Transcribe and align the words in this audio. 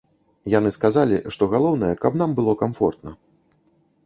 Яны 0.53 0.69
сказалі, 0.77 1.19
што 1.35 1.43
галоўнае, 1.53 1.93
каб 2.07 2.13
нам 2.23 2.35
было 2.41 2.57
камфортна. 2.63 3.15